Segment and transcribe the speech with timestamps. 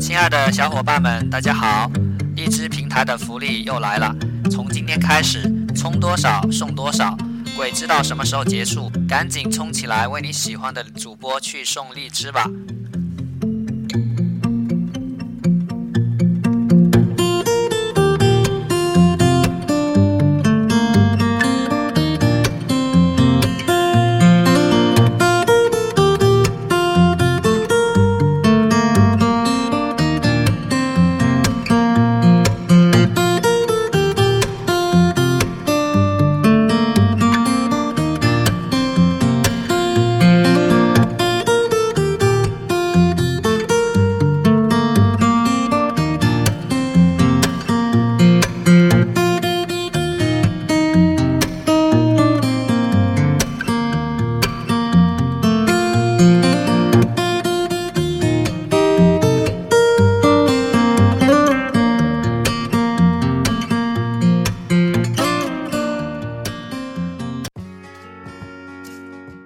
[0.00, 1.88] 亲爱的小伙伴们，大家好！
[2.34, 4.14] 荔枝平台的福利又来了，
[4.50, 7.16] 从今天开始，充多少送多少，
[7.56, 12.44] 鬼知道什么时候结束，赶紧冲起来，为你喜欢的主播去送荔枝吧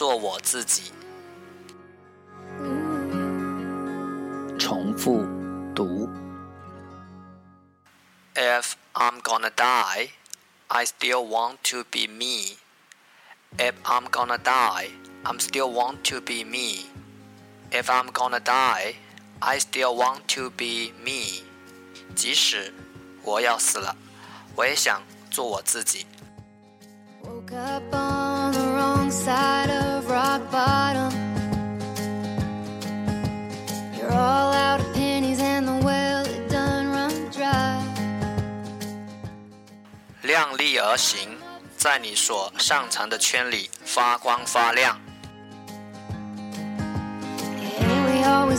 [0.00, 0.94] 做我自己。
[4.58, 5.26] 重复
[5.74, 6.08] 读。
[8.34, 10.08] If I'm gonna die,
[10.68, 12.56] I still want to be me.
[13.58, 14.88] If I'm gonna die,
[15.22, 16.86] I'm still want to be me.
[17.70, 18.94] If I'm gonna die,
[19.40, 21.42] I still want to be me.
[22.16, 22.72] 即使
[23.22, 23.94] 我要死了，
[24.56, 26.06] 我也想做我自己。
[27.22, 29.49] Woke up on the wrong side
[40.90, 41.38] 而行，
[41.76, 45.00] 在你所擅长的圈里发光发亮。
[47.60, 48.54] Yeah, we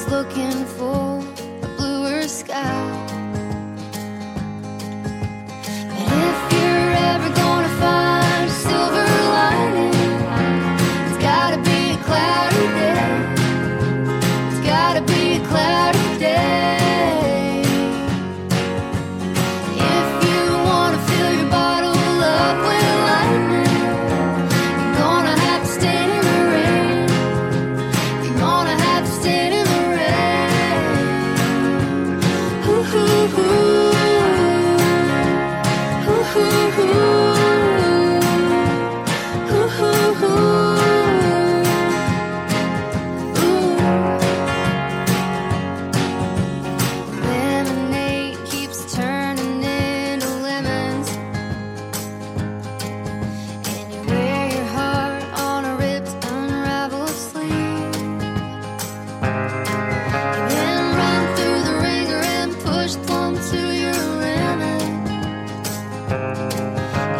[63.42, 63.58] You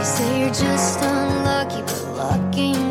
[0.04, 2.91] say you're just unlucky, but lucky